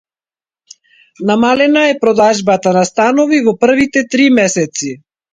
[1.29, 4.91] Намалена е продажбата на станови во првите три месеци